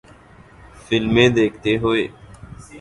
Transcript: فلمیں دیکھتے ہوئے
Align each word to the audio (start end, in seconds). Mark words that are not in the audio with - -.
فلمیں 0.85 1.29
دیکھتے 1.29 1.71
ہوئے 1.77 2.03